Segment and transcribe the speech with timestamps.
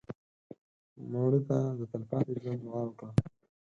[1.11, 3.09] مړه ته د تلپاتې ژوند دعا وکړه